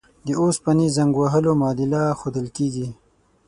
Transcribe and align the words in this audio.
د 0.25 0.27
اوسپنې 0.41 0.87
زنګ 0.95 1.13
وهلو 1.21 1.51
معادله 1.61 2.01
ښودل 2.19 2.47
کیږي. 2.57 2.87